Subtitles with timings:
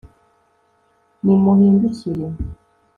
[1.23, 2.27] nimuhindukire